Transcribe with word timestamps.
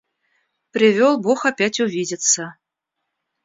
–Привел 0.71 1.19
бог 1.21 1.45
опять 1.45 1.79
увидеться. 1.79 2.55